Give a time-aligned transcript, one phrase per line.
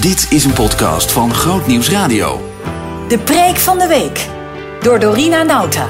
[0.00, 2.36] Dit is een podcast van Groot Nieuws Radio.
[3.08, 4.28] De preek van de week
[4.82, 5.86] door Dorina Nauta.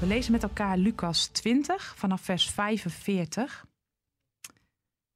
[0.00, 3.66] We lezen met elkaar Lucas 20 vanaf vers 45.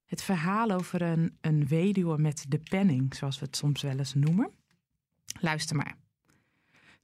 [0.04, 4.14] Het verhaal over een, een weduwe met de penning, zoals we het soms wel eens
[4.14, 4.50] noemen.
[5.40, 5.94] Luister maar.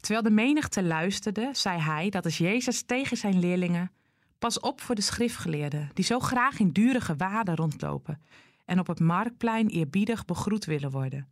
[0.00, 3.90] Terwijl de menigte luisterde, zei hij, dat is Jezus tegen zijn leerlingen,
[4.38, 8.20] pas op voor de schriftgeleerden, die zo graag in dure gewaden rondlopen
[8.64, 11.28] en op het marktplein eerbiedig begroet willen worden.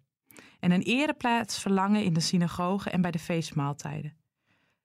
[0.60, 4.16] En een ereplaats verlangen in de synagogen en bij de feestmaaltijden.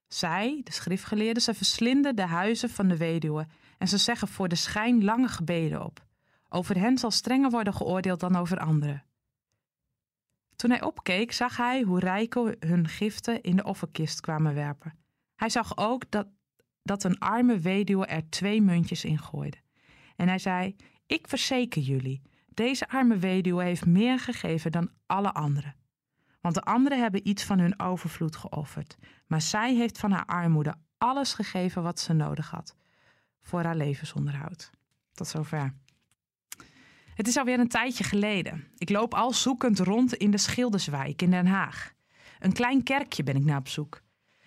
[0.07, 3.47] Zij, de schriftgeleerden, ze verslinden de huizen van de weduwe
[3.77, 6.05] en ze zeggen voor de schijn lange gebeden op.
[6.49, 9.03] Over hen zal strenger worden geoordeeld dan over anderen.
[10.55, 14.93] Toen hij opkeek, zag hij hoe rijken hun giften in de offerkist kwamen werpen.
[15.35, 16.27] Hij zag ook dat,
[16.83, 19.57] dat een arme weduwe er twee muntjes in gooide.
[20.15, 20.75] En hij zei:
[21.05, 22.21] Ik verzeker jullie,
[22.57, 25.75] deze arme weduwe heeft meer gegeven dan alle anderen.
[26.41, 30.75] Want de anderen hebben iets van hun overvloed geofferd, maar zij heeft van haar armoede
[30.97, 32.75] alles gegeven wat ze nodig had
[33.41, 34.69] voor haar levensonderhoud.
[35.13, 35.73] Tot zover.
[37.13, 38.67] Het is alweer een tijdje geleden.
[38.77, 41.93] Ik loop al zoekend rond in de Schilderswijk in Den Haag.
[42.39, 44.01] Een klein kerkje ben ik naar op zoek.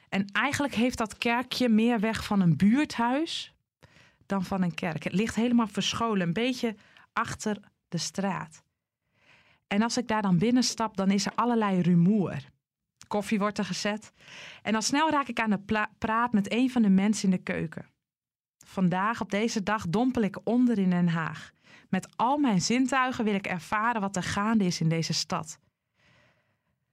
[0.09, 3.55] En eigenlijk heeft dat kerkje meer weg van een buurthuis
[4.27, 5.05] dan van een kerk.
[5.05, 6.77] Het ligt helemaal verscholen, een beetje
[7.12, 7.61] achter
[7.91, 8.63] de straat.
[9.67, 12.45] En als ik daar dan binnenstap, dan is er allerlei rumoer.
[13.09, 14.13] Koffie wordt er gezet.
[14.63, 17.43] En al snel raak ik aan de praat met een van de mensen in de
[17.43, 17.87] keuken.
[18.67, 21.51] Vandaag, op deze dag, dompel ik onder in Den Haag.
[21.89, 25.59] Met al mijn zintuigen wil ik ervaren wat er gaande is in deze stad.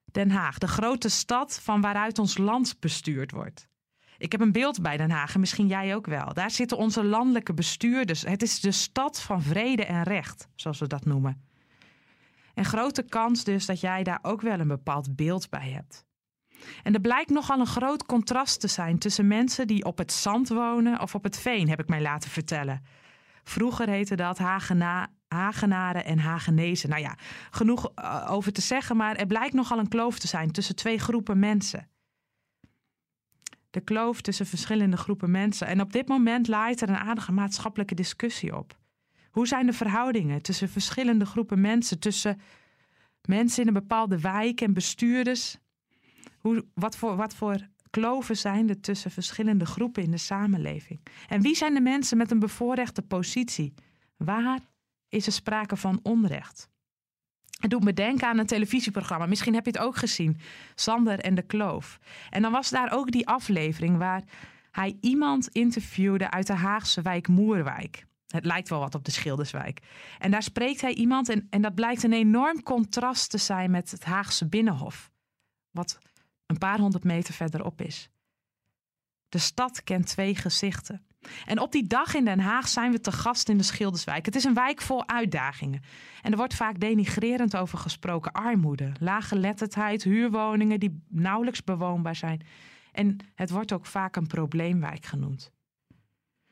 [0.06, 3.68] Den Haag, de grote stad van waaruit ons land bestuurd wordt.
[4.17, 6.33] Ik heb een beeld bij Den Haag en misschien jij ook wel.
[6.33, 8.21] Daar zitten onze landelijke bestuurders.
[8.21, 11.41] Het is de stad van vrede en recht, zoals we dat noemen.
[12.53, 16.05] En grote kans dus dat jij daar ook wel een bepaald beeld bij hebt.
[16.83, 20.50] En er blijkt nogal een groot contrast te zijn tussen mensen die op het zand
[20.50, 22.83] wonen of op het veen, heb ik mij laten vertellen.
[23.44, 26.89] Vroeger heette dat Hagena, Hagenaren en Hagenezen.
[26.89, 27.16] Nou ja,
[27.51, 31.00] genoeg eh, over te zeggen, maar er blijkt nogal een kloof te zijn tussen twee
[31.00, 31.89] groepen mensen.
[33.77, 35.67] De kloof tussen verschillende groepen mensen.
[35.67, 38.77] En op dit moment laait er een aardige maatschappelijke discussie op.
[39.31, 42.39] Hoe zijn de verhoudingen tussen verschillende groepen mensen, tussen
[43.27, 45.57] mensen in een bepaalde wijk en bestuurders?
[46.38, 50.99] Hoe, wat, voor, wat voor kloven zijn er tussen verschillende groepen in de samenleving?
[51.27, 53.73] En wie zijn de mensen met een bevoorrechte positie?
[54.15, 54.59] Waar
[55.09, 56.69] is er sprake van onrecht?
[57.57, 59.25] Het doet me denken aan een televisieprogramma.
[59.25, 60.40] Misschien heb je het ook gezien.
[60.75, 62.00] Sander en de Kloof.
[62.29, 64.23] En dan was daar ook die aflevering waar
[64.72, 68.06] hij iemand interviewde uit de Haagse wijk Moerwijk.
[68.28, 69.79] Het lijkt wel wat op de Schilderswijk.
[70.19, 73.91] En daar spreekt hij iemand en, en dat blijkt een enorm contrast te zijn met
[73.91, 75.12] het Haagse Binnenhof.
[75.72, 76.00] Wat
[76.45, 78.09] een paar honderd meter verderop is.
[79.29, 81.06] De stad kent twee gezichten.
[81.45, 84.25] En op die dag in Den Haag zijn we te gast in de Schilderswijk.
[84.25, 85.81] Het is een wijk vol uitdagingen.
[86.22, 88.31] En er wordt vaak denigrerend over gesproken.
[88.31, 92.41] Armoede, lage letterdheid, huurwoningen die nauwelijks bewoonbaar zijn.
[92.91, 95.51] En het wordt ook vaak een probleemwijk genoemd.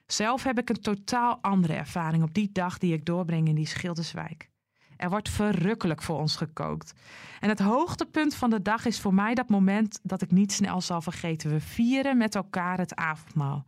[0.05, 3.67] Zelf heb ik een totaal andere ervaring op die dag die ik doorbreng in die
[3.67, 4.49] Schilderswijk.
[4.97, 6.93] Er wordt verrukkelijk voor ons gekookt.
[7.39, 10.81] En het hoogtepunt van de dag is voor mij dat moment dat ik niet snel
[10.81, 11.49] zal vergeten.
[11.49, 13.65] We vieren met elkaar het avondmaal.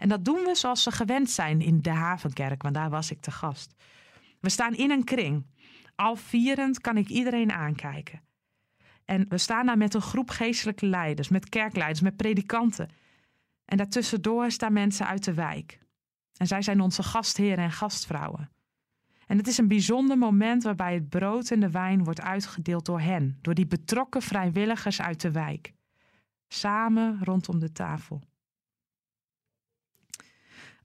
[0.00, 3.20] En dat doen we zoals ze gewend zijn in de Havenkerk, want daar was ik
[3.20, 3.74] te gast.
[4.40, 5.46] We staan in een kring.
[5.94, 8.20] Al vierend kan ik iedereen aankijken.
[9.04, 12.88] En we staan daar met een groep geestelijke leiders, met kerkleiders, met predikanten.
[13.64, 15.78] En daartussendoor staan mensen uit de wijk.
[16.36, 18.50] En zij zijn onze gastheren en gastvrouwen.
[19.26, 23.00] En het is een bijzonder moment waarbij het brood en de wijn wordt uitgedeeld door
[23.00, 25.72] hen, door die betrokken vrijwilligers uit de wijk.
[26.48, 28.28] Samen rondom de tafel.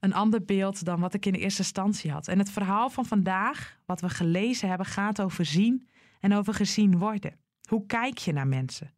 [0.06, 2.28] Een ander beeld dan wat ik in de eerste instantie had.
[2.28, 5.88] En het verhaal van vandaag, wat we gelezen hebben, gaat over zien
[6.20, 7.38] en over gezien worden.
[7.68, 8.94] Hoe kijk je naar mensen?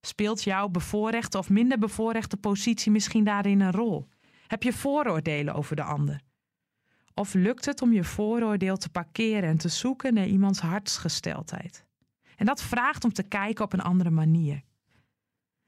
[0.00, 4.08] Speelt jouw bevoorrechte of minder bevoorrechte positie misschien daarin een rol?
[4.46, 6.20] Heb je vooroordelen over de ander?
[7.14, 11.84] Of lukt het om je vooroordeel te parkeren en te zoeken naar iemands hartsgesteldheid?
[12.36, 14.62] En dat vraagt om te kijken op een andere manier.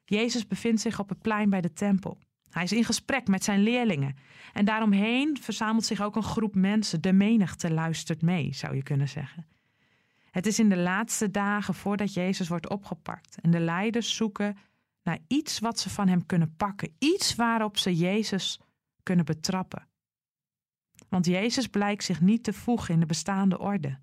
[0.05, 2.19] Jezus bevindt zich op het plein bij de tempel.
[2.53, 4.17] Hij is in gesprek met zijn leerlingen.
[4.53, 7.01] En daaromheen verzamelt zich ook een groep mensen.
[7.01, 9.47] De menigte luistert mee, zou je kunnen zeggen.
[10.31, 13.39] Het is in de laatste dagen voordat Jezus wordt opgepakt.
[13.41, 14.57] En de leiders zoeken
[15.03, 16.95] naar iets wat ze van hem kunnen pakken.
[16.99, 18.61] Iets waarop ze Jezus
[19.03, 19.89] kunnen betrappen.
[21.09, 23.99] Want Jezus blijkt zich niet te voegen in de bestaande orde.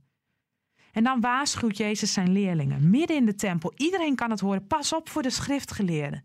[0.91, 3.73] En dan waarschuwt Jezus zijn leerlingen, midden in de tempel.
[3.75, 4.67] Iedereen kan het horen.
[4.67, 6.23] Pas op voor de schriftgeleerden.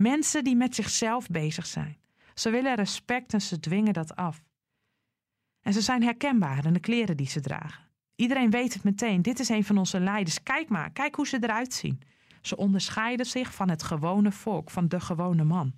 [0.00, 1.96] Mensen die met zichzelf bezig zijn.
[2.34, 4.42] Ze willen respect en ze dwingen dat af.
[5.60, 7.84] En ze zijn herkenbaar in de kleren die ze dragen.
[8.14, 9.22] Iedereen weet het meteen.
[9.22, 10.42] Dit is een van onze leiders.
[10.42, 12.00] Kijk maar, kijk hoe ze eruit zien.
[12.40, 15.74] Ze onderscheiden zich van het gewone volk, van de gewone man.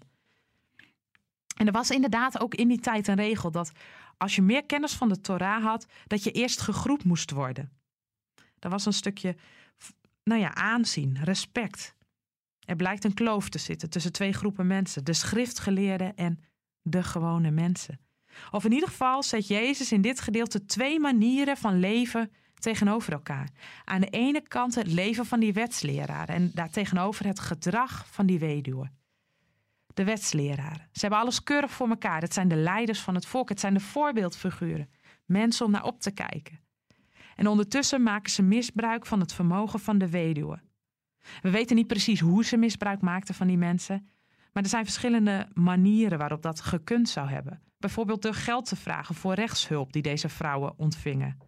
[1.57, 3.73] En er was inderdaad ook in die tijd een regel dat
[4.17, 7.73] als je meer kennis van de Torah had, dat je eerst gegroet moest worden.
[8.59, 9.37] Er was een stukje,
[10.25, 11.95] nou ja, aanzien, respect.
[12.65, 16.39] Er blijkt een kloof te zitten tussen twee groepen mensen: de schriftgeleerden en
[16.83, 18.01] de gewone mensen.
[18.51, 23.49] Of in ieder geval zet Jezus in dit gedeelte twee manieren van leven tegenover elkaar.
[23.85, 28.39] Aan de ene kant het leven van die wetsleraren en daartegenover het gedrag van die
[28.39, 29.01] weduwen.
[29.95, 30.89] De wetsleraren.
[30.93, 32.21] Ze hebben alles keurig voor elkaar.
[32.21, 33.49] Het zijn de leiders van het volk.
[33.49, 34.91] Het zijn de voorbeeldfiguren.
[35.25, 36.61] Mensen om naar op te kijken.
[37.37, 40.61] En ondertussen maken ze misbruik van het vermogen van de weduwe.
[41.41, 44.09] We weten niet precies hoe ze misbruik maakten van die mensen.
[44.53, 47.63] Maar er zijn verschillende manieren waarop dat gekund zou hebben.
[47.79, 51.39] Bijvoorbeeld door geld te vragen voor rechtshulp die deze vrouwen ontvingen.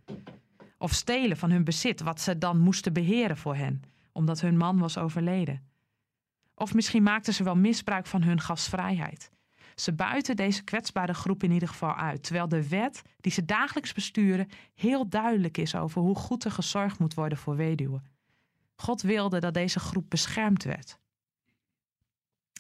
[0.79, 3.83] Of stelen van hun bezit, wat ze dan moesten beheren voor hen,
[4.13, 5.63] omdat hun man was overleden.
[6.55, 9.31] Of misschien maakten ze wel misbruik van hun gastvrijheid.
[9.75, 13.93] Ze buiten deze kwetsbare groep in ieder geval uit, terwijl de wet die ze dagelijks
[13.93, 18.14] besturen heel duidelijk is over hoe goed er gezorgd moet worden voor weduwen.
[18.75, 20.99] God wilde dat deze groep beschermd werd.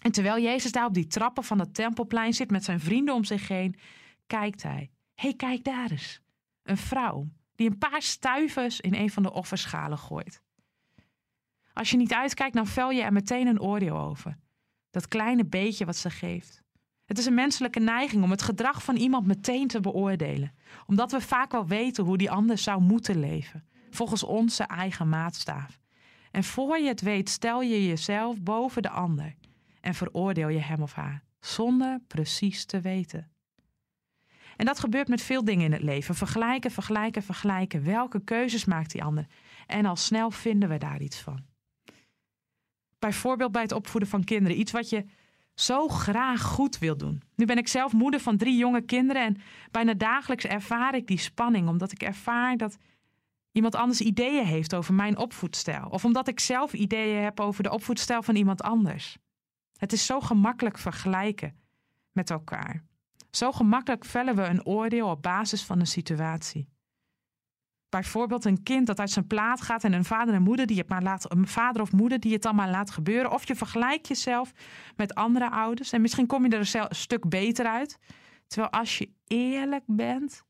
[0.02, 3.25] En terwijl Jezus daar op die trappen van het tempelplein zit met zijn vrienden om
[3.25, 3.78] zich heen,
[4.26, 4.90] kijkt hij.
[5.14, 6.20] Hé, hey, kijk daar eens.
[6.62, 10.43] Een vrouw die een paar stuivers in een van de offerschalen gooit.
[11.72, 14.38] Als je niet uitkijkt, dan vel je er meteen een oordeel over.
[14.90, 16.62] Dat kleine beetje wat ze geeft.
[17.05, 20.55] Het is een menselijke neiging om het gedrag van iemand meteen te beoordelen,
[20.87, 25.82] omdat we vaak wel weten hoe die ander zou moeten leven, volgens onze eigen maatstaaf.
[26.34, 29.34] En voor je het weet, stel je jezelf boven de ander
[29.81, 33.31] en veroordeel je hem of haar, zonder precies te weten.
[34.56, 36.14] En dat gebeurt met veel dingen in het leven.
[36.14, 37.84] Vergelijken, vergelijken, vergelijken.
[37.84, 39.26] Welke keuzes maakt die ander?
[39.66, 41.44] En al snel vinden we daar iets van.
[42.98, 44.58] Bijvoorbeeld bij het opvoeden van kinderen.
[44.58, 45.04] Iets wat je
[45.54, 47.22] zo graag goed wil doen.
[47.36, 49.36] Nu ben ik zelf moeder van drie jonge kinderen en
[49.70, 52.76] bijna dagelijks ervaar ik die spanning, omdat ik ervaar dat
[53.55, 55.87] iemand anders ideeën heeft over mijn opvoedstijl.
[55.89, 59.19] Of omdat ik zelf ideeën heb over de opvoedstijl van iemand anders.
[59.77, 61.56] Het is zo gemakkelijk vergelijken
[62.12, 62.85] met elkaar.
[63.31, 66.69] Zo gemakkelijk vellen we een oordeel op basis van een situatie.
[67.89, 70.89] Bijvoorbeeld een kind dat uit zijn plaat gaat en een vader en moeder die het
[70.89, 73.33] maar laat, een vader of moeder die het dan maar laat gebeuren.
[73.33, 74.53] Of je vergelijkt jezelf
[74.97, 77.99] met andere ouders en misschien kom je er een stuk beter uit.
[78.47, 80.45] Terwijl als je eerlijk bent,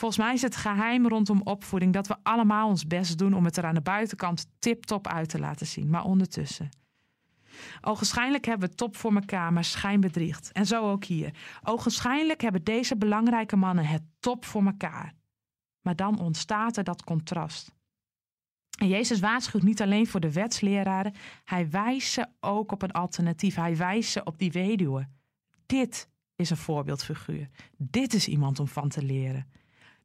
[0.00, 3.56] volgens mij is het geheim rondom opvoeding dat we allemaal ons best doen om het
[3.56, 5.90] er aan de buitenkant tip-top uit te laten zien.
[5.90, 6.68] Maar ondertussen
[7.80, 10.52] Ogenschijnlijk hebben we top voor elkaar, maar schijn bedriegt.
[10.52, 11.34] En zo ook hier.
[11.62, 15.14] Ogenschijnlijk hebben deze belangrijke mannen het top voor elkaar.
[15.80, 17.72] Maar dan ontstaat er dat contrast.
[18.78, 21.14] En Jezus waarschuwt niet alleen voor de wetsleraren,
[21.44, 23.54] hij wijst ze ook op een alternatief.
[23.54, 25.08] Hij wijst ze op die weduwe.
[25.66, 27.48] Dit is een voorbeeldfiguur.
[27.76, 29.59] Dit is iemand om van te leren.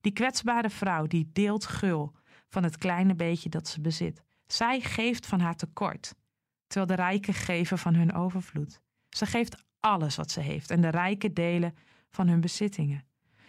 [0.05, 2.15] Die kwetsbare vrouw die deelt gul
[2.49, 4.23] van het kleine beetje dat ze bezit.
[4.47, 6.15] Zij geeft van haar tekort
[6.67, 8.81] terwijl de rijken geven van hun overvloed.
[9.09, 11.75] Ze geeft alles wat ze heeft en de rijken delen
[12.09, 13.05] van hun bezittingen.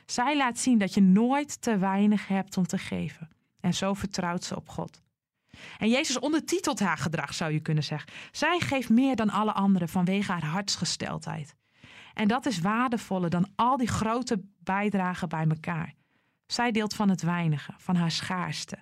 [0.06, 3.28] Zij laat zien dat je nooit te weinig hebt om te geven.
[3.60, 5.02] En zo vertrouwt ze op God.
[5.78, 8.12] En Jezus ondertitelt haar gedrag, zou je kunnen zeggen.
[8.30, 11.54] Zij geeft meer dan alle anderen vanwege haar hartsgesteldheid.
[12.14, 15.94] En dat is waardevoller dan al die grote bijdragen bij elkaar.
[16.46, 18.78] Zij deelt van het weinige, van haar schaarste.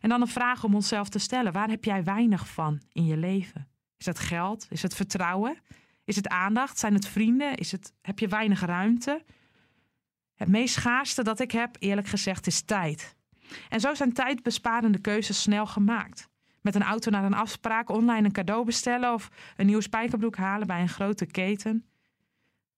[0.00, 3.16] En dan een vraag om onszelf te stellen: waar heb jij weinig van in je
[3.16, 3.68] leven?
[3.96, 4.66] Is het geld?
[4.70, 5.58] Is het vertrouwen?
[6.04, 6.78] Is het aandacht?
[6.78, 7.54] Zijn het vrienden?
[7.54, 9.24] Is het, heb je weinig ruimte?
[10.34, 13.16] Het meest schaarste dat ik heb, eerlijk gezegd, is tijd.
[13.68, 16.28] En zo zijn tijdbesparende keuzes snel gemaakt.
[16.60, 20.66] Met een auto naar een afspraak, online een cadeau bestellen of een nieuwe spijkerbroek halen
[20.66, 21.84] bij een grote keten.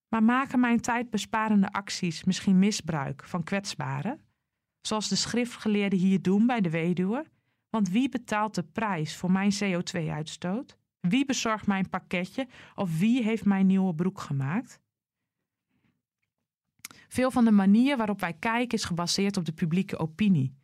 [0.09, 4.29] Maar maken mijn tijdbesparende acties misschien misbruik van kwetsbaren?
[4.89, 7.27] zoals de schriftgeleerden hier doen bij de weduwe?
[7.71, 10.79] Want wie betaalt de prijs voor mijn CO2-uitstoot?
[11.01, 14.81] Wie bezorgt mijn pakketje of wie heeft mijn nieuwe broek gemaakt?
[17.09, 20.57] Veel van de manier waarop wij kijken is gebaseerd op de publieke opinie.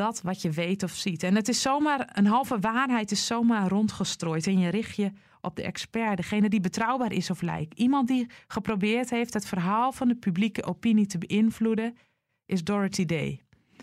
[0.00, 1.22] Dat wat je weet of ziet.
[1.22, 4.46] En het is zomaar, een halve waarheid is zomaar rondgestrooid.
[4.46, 7.78] En je richt je op de expert, degene die betrouwbaar is of lijkt.
[7.78, 11.96] Iemand die geprobeerd heeft het verhaal van de publieke opinie te beïnvloeden
[12.46, 13.40] is Dorothy Day.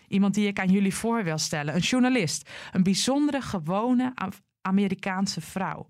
[0.07, 1.75] Iemand die ik aan jullie voor wil stellen.
[1.75, 2.49] Een journalist.
[2.71, 4.13] Een bijzondere, gewone
[4.61, 5.89] Amerikaanse vrouw.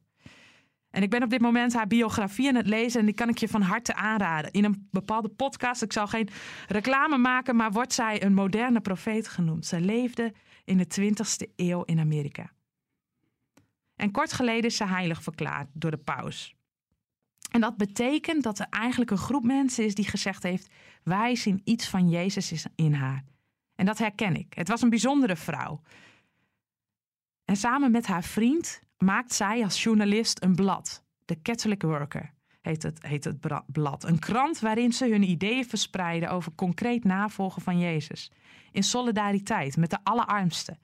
[0.98, 3.38] En ik ben op dit moment haar biografie aan het lezen en die kan ik
[3.38, 4.52] je van harte aanraden.
[4.52, 6.30] In een bepaalde podcast, ik zal geen
[6.68, 9.66] reclame maken, maar wordt zij een moderne profeet genoemd.
[9.66, 10.34] Zij leefde
[10.66, 12.52] in de 20ste eeuw in Amerika.
[13.96, 16.56] En kort geleden is ze heilig verklaard door de paus.
[17.52, 20.74] En dat betekent dat er eigenlijk een groep mensen is die gezegd heeft:
[21.04, 23.24] wij zien iets van Jezus in haar.
[23.76, 24.54] En dat herken ik.
[24.54, 25.82] Het was een bijzondere vrouw.
[27.46, 31.04] En samen met haar vriend maakt zij als journalist een blad.
[31.26, 33.38] De Catholic Worker heet het, heet het
[33.72, 34.04] blad.
[34.04, 38.32] Een krant waarin ze hun ideeën verspreiden over concreet navolgen van Jezus.
[38.72, 40.80] In solidariteit met de allerarmsten.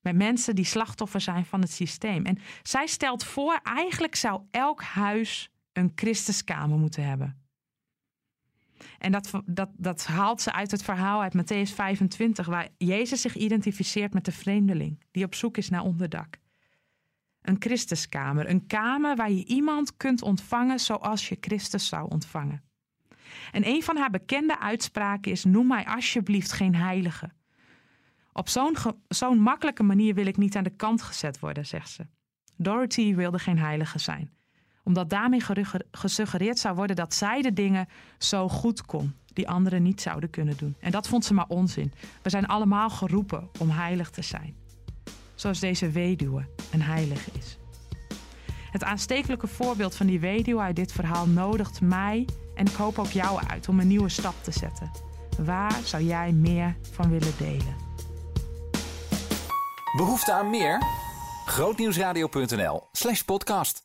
[0.00, 2.24] Met mensen die slachtoffer zijn van het systeem.
[2.24, 7.42] En zij stelt voor, eigenlijk zou elk huis een Christuskamer moeten hebben.
[8.98, 13.36] En dat, dat, dat haalt ze uit het verhaal uit Matthäus 25, waar Jezus zich
[13.36, 16.38] identificeert met de vreemdeling die op zoek is naar onderdak.
[17.44, 22.62] Een Christuskamer, een kamer waar je iemand kunt ontvangen zoals je Christus zou ontvangen.
[23.52, 27.30] En een van haar bekende uitspraken is: Noem mij alsjeblieft geen heilige.
[28.32, 28.76] Op zo'n
[29.08, 32.06] zo'n makkelijke manier wil ik niet aan de kant gezet worden, zegt ze.
[32.56, 34.34] Dorothy wilde geen heilige zijn
[34.84, 35.42] omdat daarmee
[35.90, 40.56] gesuggereerd zou worden dat zij de dingen zo goed kon die anderen niet zouden kunnen
[40.56, 40.76] doen.
[40.80, 41.92] En dat vond ze maar onzin.
[42.22, 44.54] We zijn allemaal geroepen om heilig te zijn.
[45.34, 47.58] Zoals deze weduwe een heilige is.
[48.70, 53.10] Het aanstekelijke voorbeeld van die weduwe uit dit verhaal nodigt mij en ik hoop ook
[53.10, 54.90] jou uit om een nieuwe stap te zetten.
[55.38, 57.76] Waar zou jij meer van willen delen?
[59.96, 60.82] Behoefte aan meer?
[61.44, 63.83] Grootnieuwsradio.nl/podcast